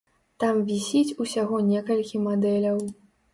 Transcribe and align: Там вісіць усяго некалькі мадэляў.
Там 0.43 0.55
вісіць 0.69 1.15
усяго 1.25 1.59
некалькі 1.67 2.23
мадэляў. 2.25 2.81